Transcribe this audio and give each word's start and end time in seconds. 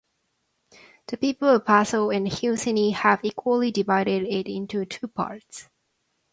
The 1.09 1.15
people 1.17 1.47
of 1.49 1.63
Passu 1.63 2.09
and 2.11 2.25
Husseini 2.25 2.91
have 2.95 3.19
equally 3.23 3.69
divided 3.69 4.23
it 4.23 4.47
into 4.47 4.83
two 4.83 5.07
parts. 5.07 5.69